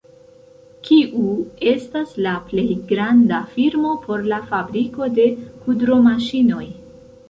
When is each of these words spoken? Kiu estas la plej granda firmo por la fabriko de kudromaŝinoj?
Kiu 0.87 1.25
estas 1.73 2.15
la 2.27 2.33
plej 2.49 2.65
granda 2.95 3.45
firmo 3.55 3.95
por 4.09 4.27
la 4.35 4.43
fabriko 4.51 5.15
de 5.21 5.31
kudromaŝinoj? 5.65 6.69